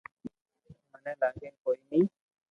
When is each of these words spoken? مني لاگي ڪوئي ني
مني 0.91 1.13
لاگي 1.21 1.49
ڪوئي 1.63 1.79
ني 1.89 1.99